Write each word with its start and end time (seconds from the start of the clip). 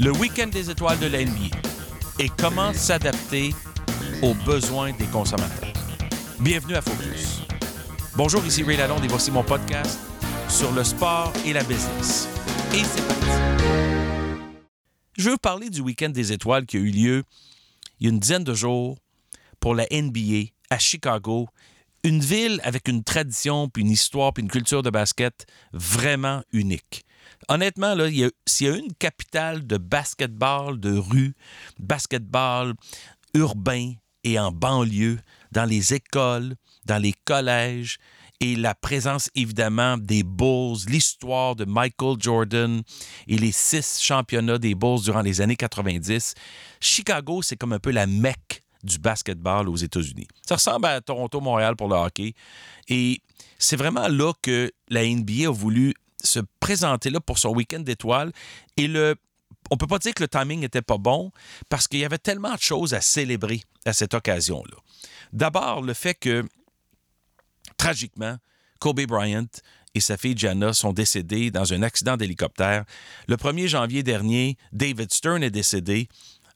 le 0.00 0.12
week-end 0.12 0.46
des 0.46 0.70
étoiles 0.70 0.98
de 1.00 1.06
la 1.06 1.24
NBA 1.24 1.56
et 2.20 2.28
comment 2.38 2.72
s'adapter 2.72 3.52
aux 4.22 4.34
besoins 4.34 4.92
des 4.92 5.06
consommateurs. 5.06 5.72
Bienvenue 6.38 6.76
à 6.76 6.82
Focus. 6.82 7.42
Bonjour, 8.14 8.44
ici 8.46 8.62
Ray 8.62 8.76
Lalonde 8.76 9.04
et 9.04 9.08
voici 9.08 9.32
mon 9.32 9.42
podcast 9.42 9.98
sur 10.48 10.70
le 10.72 10.84
sport 10.84 11.32
et 11.44 11.52
la 11.52 11.64
business. 11.64 12.28
Et 12.72 12.84
c'est 12.84 13.06
parti. 13.08 13.26
Je 15.16 15.30
veux 15.30 15.36
parler 15.36 15.68
du 15.68 15.80
week-end 15.80 16.10
des 16.10 16.32
étoiles 16.32 16.64
qui 16.64 16.76
a 16.76 16.80
eu 16.80 16.90
lieu 16.90 17.24
il 17.98 18.06
y 18.06 18.08
a 18.08 18.12
une 18.12 18.20
dizaine 18.20 18.44
de 18.44 18.54
jours 18.54 18.98
pour 19.58 19.74
la 19.74 19.84
NBA 19.90 20.50
à 20.70 20.78
Chicago, 20.78 21.48
une 22.04 22.20
ville 22.20 22.60
avec 22.62 22.86
une 22.86 23.02
tradition, 23.02 23.68
puis 23.68 23.82
une 23.82 23.90
histoire, 23.90 24.32
puis 24.32 24.44
une 24.44 24.50
culture 24.50 24.84
de 24.84 24.90
basket 24.90 25.46
vraiment 25.72 26.42
unique 26.52 27.04
honnêtement, 27.48 27.94
s'il 28.46 28.66
y 28.66 28.70
a 28.70 28.76
une 28.76 28.92
capitale 28.94 29.66
de 29.66 29.76
basketball, 29.76 30.78
de 30.78 30.96
rue, 30.96 31.34
basketball 31.78 32.74
urbain 33.34 33.92
et 34.24 34.38
en 34.38 34.52
banlieue, 34.52 35.18
dans 35.52 35.64
les 35.64 35.94
écoles, 35.94 36.54
dans 36.84 36.98
les 36.98 37.14
collèges, 37.24 37.98
et 38.40 38.54
la 38.54 38.74
présence 38.74 39.30
évidemment 39.34 39.96
des 39.98 40.22
Bulls, 40.22 40.78
l'histoire 40.86 41.56
de 41.56 41.64
Michael 41.64 42.16
Jordan 42.20 42.82
et 43.26 43.36
les 43.36 43.52
six 43.52 43.98
championnats 44.00 44.58
des 44.58 44.74
Bulls 44.74 45.02
durant 45.02 45.22
les 45.22 45.40
années 45.40 45.56
90. 45.56 46.34
Chicago, 46.80 47.42
c'est 47.42 47.56
comme 47.56 47.72
un 47.72 47.80
peu 47.80 47.90
la 47.90 48.06
mecque 48.06 48.62
du 48.84 48.98
basketball 48.98 49.68
aux 49.68 49.76
États-Unis. 49.76 50.28
Ça 50.46 50.54
ressemble 50.54 50.86
à 50.86 51.00
Toronto-Montréal 51.00 51.74
pour 51.74 51.88
le 51.88 51.96
hockey. 51.96 52.34
Et 52.88 53.20
c'est 53.58 53.76
vraiment 53.76 54.06
là 54.06 54.32
que 54.40 54.70
la 54.88 55.04
NBA 55.04 55.48
a 55.48 55.50
voulu 55.50 55.94
se 56.22 56.40
présenter 56.60 57.10
là 57.10 57.20
pour 57.20 57.38
son 57.38 57.50
week-end 57.50 57.80
d'étoiles. 57.80 58.32
Et 58.76 58.88
le, 58.88 59.16
on 59.70 59.76
peut 59.76 59.86
pas 59.86 59.98
dire 59.98 60.14
que 60.14 60.22
le 60.22 60.28
timing 60.28 60.60
n'était 60.60 60.82
pas 60.82 60.98
bon 60.98 61.32
parce 61.68 61.88
qu'il 61.88 62.00
y 62.00 62.04
avait 62.04 62.18
tellement 62.18 62.54
de 62.54 62.60
choses 62.60 62.94
à 62.94 63.00
célébrer 63.00 63.62
à 63.84 63.92
cette 63.92 64.14
occasion-là. 64.14 64.76
D'abord, 65.32 65.82
le 65.82 65.94
fait 65.94 66.14
que, 66.14 66.44
tragiquement, 67.76 68.36
Kobe 68.80 69.02
Bryant 69.02 69.46
et 69.94 70.00
sa 70.00 70.16
fille 70.16 70.36
Jana 70.36 70.72
sont 70.72 70.92
décédés 70.92 71.50
dans 71.50 71.72
un 71.72 71.82
accident 71.82 72.16
d'hélicoptère. 72.16 72.84
Le 73.26 73.36
1er 73.36 73.68
janvier 73.68 74.02
dernier, 74.02 74.56
David 74.72 75.12
Stern 75.12 75.42
est 75.42 75.50
décédé 75.50 76.08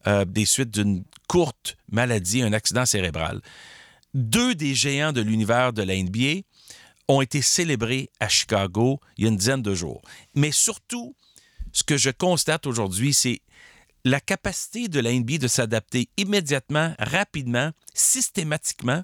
euh, 0.06 0.25
des 0.25 0.47
suites 0.47 0.70
d'une 0.70 1.05
courte 1.28 1.77
maladie, 1.91 2.42
un 2.42 2.53
accident 2.53 2.87
cérébral. 2.87 3.41
Deux 4.15 4.55
des 4.55 4.75
géants 4.75 5.12
de 5.12 5.20
l'univers 5.20 5.72
de 5.72 5.83
la 5.83 5.97
NBA 5.97 6.42
ont 7.13 7.21
été 7.21 7.43
célébrés 7.43 8.11
à 8.21 8.29
Chicago 8.29 9.01
il 9.17 9.25
y 9.25 9.27
a 9.27 9.31
une 9.31 9.37
dizaine 9.37 9.63
de 9.63 9.75
jours. 9.75 10.03
Mais 10.35 10.53
surtout, 10.53 11.15
ce 11.73 11.83
que 11.83 11.97
je 11.97 12.11
constate 12.11 12.67
aujourd'hui, 12.67 13.15
c'est 13.15 13.41
la 14.05 14.21
capacité 14.21 14.89
de 14.89 15.01
la 15.01 15.13
NBA 15.13 15.39
de 15.39 15.49
s'adapter 15.49 16.09
immédiatement, 16.17 16.95
rapidement, 16.99 17.71
systématiquement 17.95 19.03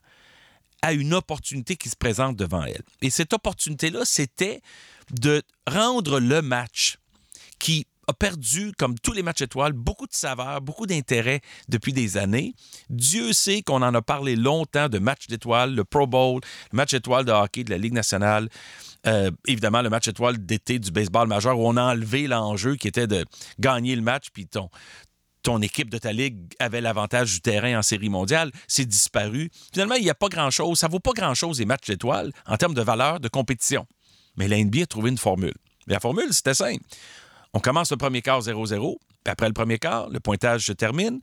à 0.82 0.92
une 0.92 1.14
opportunité 1.14 1.76
qui 1.76 1.88
se 1.88 1.96
présente 1.96 2.36
devant 2.36 2.64
elle. 2.64 2.82
Et 3.02 3.10
cette 3.10 3.32
opportunité-là, 3.32 4.04
c'était 4.04 4.60
de 5.10 5.42
rendre 5.66 6.20
le 6.20 6.42
match 6.42 6.98
qui 7.58 7.86
a 8.08 8.14
perdu, 8.14 8.72
comme 8.76 8.98
tous 8.98 9.12
les 9.12 9.22
matchs 9.22 9.42
étoiles, 9.42 9.74
beaucoup 9.74 10.06
de 10.06 10.14
saveur, 10.14 10.60
beaucoup 10.62 10.86
d'intérêt 10.86 11.40
depuis 11.68 11.92
des 11.92 12.16
années. 12.16 12.54
Dieu 12.88 13.32
sait 13.34 13.62
qu'on 13.62 13.82
en 13.82 13.94
a 13.94 14.02
parlé 14.02 14.34
longtemps 14.34 14.88
de 14.88 14.98
match 14.98 15.26
d'étoiles, 15.28 15.74
le 15.74 15.84
Pro 15.84 16.06
Bowl, 16.06 16.40
le 16.72 16.76
match 16.76 16.94
étoile 16.94 17.26
de 17.26 17.32
hockey 17.32 17.64
de 17.64 17.70
la 17.70 17.78
Ligue 17.78 17.92
nationale. 17.92 18.48
Euh, 19.06 19.30
évidemment, 19.46 19.82
le 19.82 19.90
match 19.90 20.08
étoile 20.08 20.38
d'été 20.38 20.78
du 20.78 20.90
baseball 20.90 21.28
majeur 21.28 21.58
où 21.58 21.68
on 21.68 21.76
a 21.76 21.82
enlevé 21.82 22.26
l'enjeu 22.26 22.76
qui 22.76 22.88
était 22.88 23.06
de 23.06 23.26
gagner 23.60 23.94
le 23.94 24.02
match, 24.02 24.28
puis 24.32 24.46
ton, 24.46 24.70
ton 25.42 25.60
équipe 25.60 25.90
de 25.90 25.98
ta 25.98 26.12
ligue 26.12 26.54
avait 26.58 26.80
l'avantage 26.80 27.34
du 27.34 27.40
terrain 27.42 27.78
en 27.78 27.82
série 27.82 28.08
mondiale, 28.08 28.50
c'est 28.66 28.86
disparu. 28.86 29.50
Finalement, 29.72 29.96
il 29.96 30.04
n'y 30.04 30.10
a 30.10 30.14
pas 30.14 30.28
grand-chose, 30.28 30.78
ça 30.78 30.88
vaut 30.88 30.98
pas 30.98 31.12
grand-chose 31.12 31.58
les 31.58 31.66
matchs 31.66 31.88
d'étoiles 31.88 32.32
en 32.46 32.56
termes 32.56 32.74
de 32.74 32.82
valeur 32.82 33.20
de 33.20 33.28
compétition. 33.28 33.86
Mais 34.36 34.48
la 34.48 34.56
NBA 34.62 34.82
a 34.82 34.86
trouvé 34.86 35.10
une 35.10 35.18
formule. 35.18 35.54
la 35.86 36.00
formule, 36.00 36.32
c'était 36.32 36.54
simple. 36.54 36.84
On 37.54 37.60
commence 37.60 37.90
le 37.90 37.96
premier 37.96 38.22
quart 38.22 38.40
0-0, 38.40 38.96
puis 39.24 39.32
après 39.32 39.46
le 39.48 39.54
premier 39.54 39.78
quart, 39.78 40.08
le 40.10 40.20
pointage 40.20 40.66
se 40.66 40.72
termine. 40.72 41.20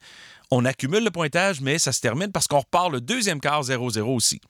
On 0.51 0.65
accumule 0.65 1.03
le 1.03 1.11
pointage, 1.11 1.61
mais 1.61 1.77
ça 1.77 1.91
se 1.91 2.01
termine 2.01 2.31
parce 2.31 2.47
qu'on 2.47 2.59
repart 2.59 2.91
le 2.91 3.01
deuxième 3.01 3.39
quart 3.39 3.61
0-0 3.61 4.01
aussi. 4.01 4.41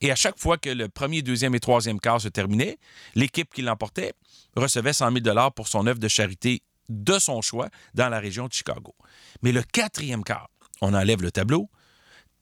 Et 0.00 0.10
à 0.10 0.14
chaque 0.14 0.38
fois 0.38 0.56
que 0.56 0.70
le 0.70 0.88
premier, 0.88 1.22
deuxième 1.22 1.54
et 1.54 1.60
troisième 1.60 2.00
quart 2.00 2.20
se 2.20 2.28
terminait, 2.28 2.78
l'équipe 3.14 3.52
qui 3.52 3.62
l'emportait 3.62 4.14
recevait 4.56 4.92
100 4.92 5.12
000 5.22 5.50
pour 5.54 5.68
son 5.68 5.86
œuvre 5.86 5.98
de 5.98 6.08
charité 6.08 6.62
de 6.88 7.18
son 7.18 7.42
choix 7.42 7.68
dans 7.94 8.08
la 8.08 8.18
région 8.18 8.46
de 8.46 8.52
Chicago. 8.52 8.94
Mais 9.42 9.52
le 9.52 9.62
quatrième 9.62 10.24
quart, 10.24 10.50
on 10.80 10.94
enlève 10.94 11.22
le 11.22 11.30
tableau, 11.30 11.70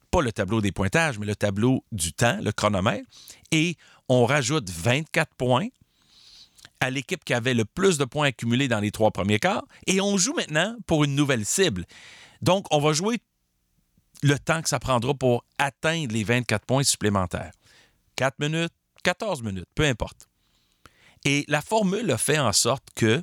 pas 0.09 0.21
le 0.21 0.31
tableau 0.31 0.61
des 0.61 0.71
pointages, 0.71 1.19
mais 1.19 1.25
le 1.25 1.35
tableau 1.35 1.83
du 1.91 2.13
temps, 2.13 2.39
le 2.41 2.51
chronomètre, 2.51 3.07
et 3.51 3.75
on 4.07 4.25
rajoute 4.25 4.69
24 4.69 5.35
points 5.35 5.67
à 6.79 6.89
l'équipe 6.89 7.23
qui 7.23 7.33
avait 7.33 7.53
le 7.53 7.65
plus 7.65 7.97
de 7.97 8.05
points 8.05 8.27
accumulés 8.27 8.67
dans 8.67 8.79
les 8.79 8.91
trois 8.91 9.11
premiers 9.11 9.39
quarts. 9.39 9.65
Et 9.87 10.01
on 10.01 10.17
joue 10.17 10.33
maintenant 10.33 10.75
pour 10.87 11.03
une 11.03 11.15
nouvelle 11.15 11.45
cible. 11.45 11.85
Donc, 12.41 12.65
on 12.71 12.79
va 12.79 12.93
jouer 12.93 13.19
le 14.21 14.37
temps 14.37 14.61
que 14.61 14.69
ça 14.69 14.79
prendra 14.79 15.13
pour 15.13 15.45
atteindre 15.57 16.13
les 16.13 16.23
24 16.23 16.65
points 16.65 16.83
supplémentaires. 16.83 17.51
4 18.15 18.39
minutes, 18.39 18.73
14 19.03 19.43
minutes, 19.43 19.69
peu 19.75 19.85
importe. 19.85 20.27
Et 21.25 21.45
la 21.47 21.61
formule 21.61 22.11
a 22.11 22.17
fait 22.17 22.39
en 22.39 22.53
sorte 22.53 22.83
que 22.95 23.21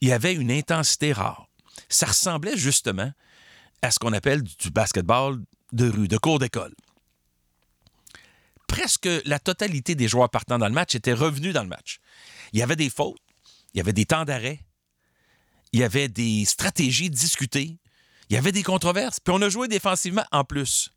il 0.00 0.08
y 0.08 0.12
avait 0.12 0.34
une 0.34 0.50
intensité 0.50 1.12
rare. 1.12 1.46
Ça 1.88 2.06
ressemblait 2.06 2.56
justement 2.56 3.12
à 3.82 3.90
ce 3.90 3.98
qu'on 3.98 4.12
appelle 4.12 4.42
du 4.42 4.70
basketball 4.70 5.38
de 5.72 5.88
rue, 5.88 6.08
de 6.08 6.16
cours 6.16 6.38
d'école. 6.38 6.74
Presque 8.70 9.08
la 9.24 9.40
totalité 9.40 9.96
des 9.96 10.06
joueurs 10.06 10.30
partant 10.30 10.58
dans 10.58 10.68
le 10.68 10.72
match 10.72 10.94
étaient 10.94 11.12
revenus 11.12 11.52
dans 11.52 11.62
le 11.62 11.68
match. 11.68 11.98
Il 12.52 12.60
y 12.60 12.62
avait 12.62 12.76
des 12.76 12.88
fautes, 12.88 13.20
il 13.74 13.78
y 13.78 13.80
avait 13.80 13.92
des 13.92 14.06
temps 14.06 14.24
d'arrêt, 14.24 14.60
il 15.72 15.80
y 15.80 15.84
avait 15.84 16.08
des 16.08 16.44
stratégies 16.44 17.10
discutées, 17.10 17.78
il 18.28 18.34
y 18.34 18.36
avait 18.36 18.52
des 18.52 18.62
controverses, 18.62 19.18
puis 19.18 19.34
on 19.34 19.42
a 19.42 19.48
joué 19.48 19.66
défensivement 19.66 20.24
en 20.30 20.44
plus. 20.44 20.90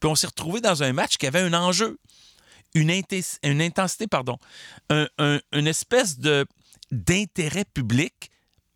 Puis 0.00 0.08
on 0.08 0.14
s'est 0.14 0.26
retrouvé 0.26 0.62
dans 0.62 0.82
un 0.82 0.94
match 0.94 1.18
qui 1.18 1.26
avait 1.26 1.40
un 1.40 1.52
enjeu, 1.52 1.98
une, 2.74 2.90
intensité, 2.90 4.06
pardon, 4.06 4.38
une 4.90 5.66
espèce 5.66 6.18
d'intérêt 6.90 7.66
public 7.66 8.30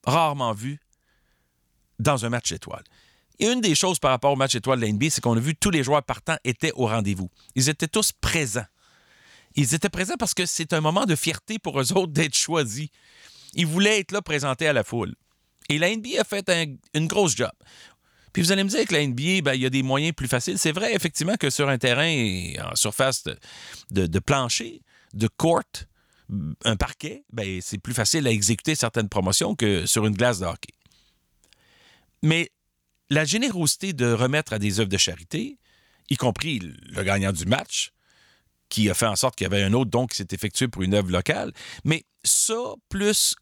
rarement 0.05 0.53
vu 0.53 0.79
dans 1.99 2.25
un 2.25 2.29
match 2.29 2.53
étoile. 2.53 2.85
Et 3.41 3.47
une 3.47 3.61
des 3.61 3.75
choses 3.75 3.99
par 3.99 4.11
rapport 4.11 4.33
au 4.33 4.37
match 4.37 4.55
étoile 4.55 4.81
de 4.81 4.87
la 4.87 5.11
c'est 5.11 5.21
qu'on 5.23 5.37
a 5.37 5.41
vu 5.41 5.57
tous 5.57 5.71
les 5.71 5.83
joueurs 5.83 6.03
partants 6.03 6.37
étaient 6.45 6.73
au 6.75 6.87
rendez-vous. 6.87 7.31
Ils 7.55 7.71
étaient 7.71 7.89
tous 7.89 8.13
présents. 8.13 8.67
Ils 9.57 9.75
étaient 9.75 9.89
présents 9.89 10.17
parce 10.19 10.35
que 10.35 10.47
c'est 10.47 10.75
un 10.75 10.81
moment 10.81 11.07
de 11.07 11.17
fierté 11.17 11.59
pour 11.59 11.81
eux 11.81 11.93
autres 11.93 12.13
d'être 12.13 12.37
choisis. 12.37 12.89
Ils 13.55 13.67
voulaient 13.67 14.01
être 14.01 14.13
là 14.13 14.23
présentés 14.23 14.69
à 14.69 14.73
la 14.73 14.85
foule. 14.85 15.15
Et 15.71 15.79
la 15.79 15.95
NBA 15.95 16.21
a 16.21 16.25
fait 16.25 16.51
une 16.95 17.07
grosse 17.07 17.35
job. 17.35 17.51
Puis 18.33 18.43
vous 18.43 18.53
allez 18.53 18.63
me 18.63 18.69
dire 18.69 18.87
que 18.87 18.93
la 18.93 19.07
NBA, 19.07 19.43
ben, 19.43 19.55
il 19.55 19.63
y 19.63 19.67
a 19.67 19.71
des 19.71 19.83
moyens 19.83 20.15
plus 20.15 20.29
faciles. 20.29 20.59
C'est 20.59 20.73
vrai, 20.73 20.95
effectivement, 20.95 21.37
que 21.37 21.51
sur 21.51 21.69
un 21.69 21.79
terrain 21.79 22.71
en 22.71 22.77
surface 22.77 23.25
de, 23.91 24.19
plancher, 24.21 24.83
de 25.15 25.29
court, 25.29 25.63
un 26.65 26.77
parquet, 26.77 27.25
ben, 27.33 27.61
c'est 27.61 27.79
plus 27.79 27.95
facile 27.95 28.27
à 28.27 28.31
exécuter 28.31 28.75
certaines 28.75 29.09
promotions 29.09 29.57
que 29.57 29.87
sur 29.87 30.07
une 30.07 30.15
glace 30.15 30.41
de 30.41 30.47
hockey. 30.47 30.75
Mais 32.23 32.51
la 33.11 33.25
générosité 33.25 33.93
de 33.93 34.13
remettre 34.13 34.53
à 34.53 34.59
des 34.59 34.81
œuvres 34.81 34.89
de 34.89 34.97
charité, 34.97 35.59
y 36.09 36.17
compris 36.17 36.61
le 36.61 37.03
gagnant 37.03 37.33
du 37.33 37.45
match, 37.45 37.93
qui 38.69 38.89
a 38.89 38.95
fait 38.95 39.07
en 39.07 39.17
sorte 39.17 39.37
qu'il 39.37 39.45
y 39.45 39.47
avait 39.53 39.63
un 39.63 39.73
autre 39.73 39.91
don 39.91 40.07
qui 40.07 40.17
s'est 40.17 40.29
effectué 40.31 40.69
pour 40.69 40.83
une 40.83 40.95
œuvre 40.95 41.11
locale. 41.11 41.53
Mais 41.85 42.05
ça, 42.23 42.55
plus 42.89 43.35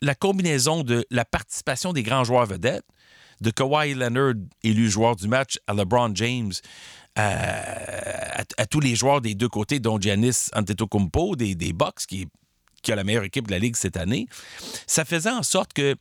la 0.00 0.14
combinaison 0.14 0.82
de 0.82 1.06
la 1.10 1.24
participation 1.24 1.92
des 1.92 2.02
grands 2.02 2.24
joueurs 2.24 2.46
vedettes, 2.46 2.84
de 3.40 3.50
Kawhi 3.50 3.94
Leonard, 3.94 4.34
élu 4.62 4.90
joueur 4.90 5.16
du 5.16 5.28
match, 5.28 5.58
à 5.66 5.74
LeBron 5.74 6.14
James, 6.14 6.52
à, 7.14 8.44
tous 8.70 8.80
les 8.80 8.94
joueurs 8.94 9.20
des 9.20 9.34
deux 9.34 9.48
côtés, 9.48 9.80
dont 9.80 10.00
Giannis 10.00 10.48
Antetokounmpo, 10.54 11.36
des, 11.36 11.54
des 11.54 11.72
Bucks, 11.72 12.06
qui, 12.08 12.26
qui 12.82 12.92
a 12.92 12.96
la 12.96 13.04
meilleure 13.04 13.24
équipe 13.24 13.46
de 13.46 13.52
la 13.52 13.58
Ligue 13.58 13.76
cette 13.76 13.96
année, 13.96 14.26
ça 14.86 15.04
faisait 15.04 15.30
en 15.30 15.42
sorte 15.42 15.72
que 15.72 15.96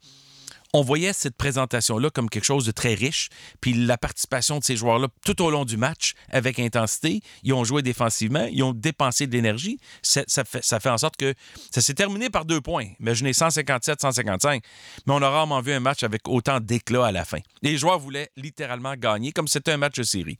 on 0.74 0.82
voyait 0.82 1.14
cette 1.14 1.36
présentation-là 1.36 2.10
comme 2.10 2.30
quelque 2.30 2.46
chose 2.46 2.66
de 2.66 2.72
très 2.72 2.94
riche. 2.94 3.30
Puis 3.60 3.74
la 3.74 3.98
participation 3.98 4.60
de 4.60 4.64
ces 4.64 4.76
joueurs-là 4.76 5.08
tout 5.26 5.42
au 5.42 5.50
long 5.50 5.66
du 5.66 5.78
match 5.78 6.14
avec 6.30 6.60
intensité, 6.60 7.22
ils 7.44 7.54
ont 7.54 7.64
joué 7.64 7.82
défensivement, 7.82 8.48
ils 8.52 8.64
ont 8.64 8.74
dépensé 8.74 9.28
de 9.28 9.34
l'énergie. 9.34 9.80
Ça, 10.02 10.24
fait, 10.46 10.64
fait 10.64 10.90
en 10.90 10.98
sorte 10.98 11.18
que 11.18 11.34
ça 11.72 11.82
s'est 11.82 11.94
terminé 11.94 12.30
par 12.30 12.46
deux 12.46 12.62
points. 12.62 12.88
Imaginez 13.00 13.32
157-155. 13.32 14.62
Mais 15.06 15.14
on 15.14 15.22
a 15.22 15.30
rarement 15.30 15.62
vu 15.62 15.74
un 15.74 15.80
match 15.80 16.04
avec 16.04 16.28
autant 16.28 16.60
d'éclat 16.60 17.08
à 17.08 17.12
la 17.12 17.26
fin. 17.26 17.40
Les 17.62 17.78
joueurs 17.78 18.00
voulaient 18.00 18.32
littéralement 18.38 18.96
gagner 18.96 19.32
comme 19.32 19.48
c'était 19.48 19.72
un 19.72 19.78
match 19.78 19.96
de 19.96 20.04
série. 20.04 20.38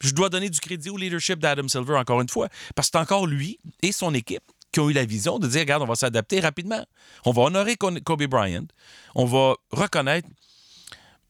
Je 0.00 0.12
dois 0.12 0.28
donner 0.28 0.50
du 0.50 0.58
crédit 0.58 0.90
au 0.90 0.96
leadership 0.96 1.38
d'Adam 1.38 1.68
Silver 1.68 1.94
encore 1.94 2.20
une 2.20 2.28
fois, 2.28 2.48
parce 2.74 2.88
que 2.88 2.98
c'est 2.98 3.02
encore 3.02 3.26
lui 3.26 3.60
et 3.82 3.92
son 3.92 4.14
équipe 4.14 4.42
qui 4.72 4.80
ont 4.80 4.90
eu 4.90 4.92
la 4.92 5.04
vision 5.04 5.38
de 5.38 5.46
dire, 5.46 5.60
regarde, 5.60 5.82
on 5.82 5.86
va 5.86 5.94
s'adapter 5.94 6.40
rapidement. 6.40 6.84
On 7.24 7.32
va 7.32 7.42
honorer 7.42 7.76
Kobe 7.76 8.24
Bryant. 8.24 8.66
On 9.14 9.26
va 9.26 9.54
reconnaître 9.70 10.28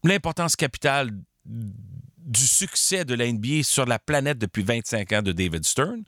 l'importance 0.04 0.56
capitale 0.56 1.10
du 1.44 2.46
succès 2.46 3.04
de 3.04 3.14
la 3.14 3.30
NBA 3.30 3.64
sur 3.64 3.84
la 3.84 3.98
planète 3.98 4.38
depuis 4.38 4.62
25 4.62 5.12
ans 5.12 5.22
de 5.22 5.32
David 5.32 5.64
Stern. 5.64 6.04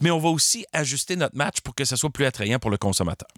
Mais 0.00 0.12
on 0.12 0.18
va 0.18 0.28
aussi 0.28 0.64
ajuster 0.72 1.16
notre 1.16 1.36
match 1.36 1.60
pour 1.60 1.74
que 1.74 1.84
ça 1.84 1.96
soit 1.96 2.10
plus 2.10 2.24
attrayant 2.24 2.60
pour 2.60 2.70
le 2.70 2.78
consommateur. 2.78 3.28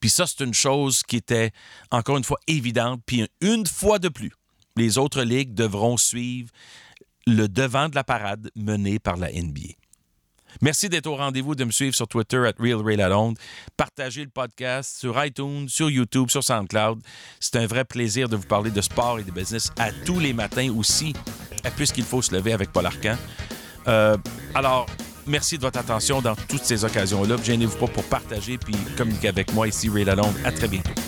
Puis 0.00 0.10
ça, 0.10 0.26
c'est 0.26 0.42
une 0.42 0.54
chose 0.54 1.04
qui 1.04 1.16
était, 1.16 1.52
encore 1.92 2.16
une 2.16 2.24
fois, 2.24 2.40
évidente. 2.48 3.00
Puis 3.06 3.24
une 3.40 3.66
fois 3.66 4.00
de 4.00 4.08
plus, 4.08 4.32
les 4.76 4.98
autres 4.98 5.22
ligues 5.22 5.54
devront 5.54 5.96
suivre 5.96 6.50
le 7.28 7.46
devant 7.46 7.88
de 7.88 7.94
la 7.94 8.02
parade 8.02 8.50
menée 8.56 8.98
par 8.98 9.16
la 9.16 9.30
NBA. 9.30 9.74
Merci 10.60 10.88
d'être 10.88 11.06
au 11.06 11.16
rendez-vous, 11.16 11.54
de 11.54 11.64
me 11.64 11.70
suivre 11.70 11.94
sur 11.94 12.06
Twitter 12.06 12.38
at 12.46 12.54
RealRayLalonde. 12.58 13.38
Partagez 13.76 14.22
le 14.22 14.30
podcast 14.30 14.98
sur 14.98 15.22
iTunes, 15.24 15.68
sur 15.68 15.90
YouTube, 15.90 16.30
sur 16.30 16.44
SoundCloud. 16.44 17.00
C'est 17.40 17.56
un 17.56 17.66
vrai 17.66 17.84
plaisir 17.84 18.28
de 18.28 18.36
vous 18.36 18.46
parler 18.46 18.70
de 18.70 18.80
sport 18.80 19.18
et 19.18 19.24
de 19.24 19.30
business 19.30 19.70
à 19.78 19.90
tous 20.04 20.20
les 20.20 20.32
matins 20.32 20.72
aussi, 20.76 21.14
puisqu'il 21.76 22.04
faut 22.04 22.22
se 22.22 22.34
lever 22.34 22.52
avec 22.52 22.72
Paul 22.72 22.86
Arcan. 22.86 23.16
Euh, 23.88 24.16
alors, 24.54 24.86
merci 25.26 25.56
de 25.56 25.62
votre 25.62 25.78
attention 25.78 26.20
dans 26.20 26.36
toutes 26.36 26.64
ces 26.64 26.84
occasions-là. 26.84 27.36
Gênez-vous 27.42 27.78
pas 27.78 27.88
pour 27.88 28.04
partager 28.04 28.58
puis 28.58 28.74
communiquer 28.96 29.28
avec 29.28 29.52
moi 29.52 29.68
ici, 29.68 29.88
Ray 29.88 30.04
Lalonde. 30.04 30.34
À 30.44 30.52
très 30.52 30.68
bientôt. 30.68 31.01